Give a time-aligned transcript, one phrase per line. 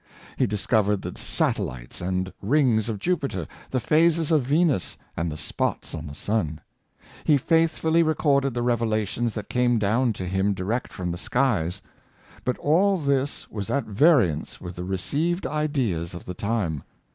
[0.35, 5.93] He discovered the satellites and rings of Jupiter, the phases of Venus, and the spots
[5.93, 6.59] on the sun.
[7.23, 11.83] He faithfully recorded the revelations that came down to him direct from the skies.
[12.45, 16.81] But all this was at variance with the received ideas of the time.